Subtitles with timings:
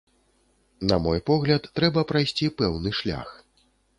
[0.91, 3.29] На мой погляд, трэба прайсці пэўны шлях.